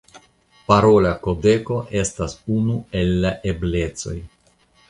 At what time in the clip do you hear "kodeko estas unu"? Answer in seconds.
1.27-2.81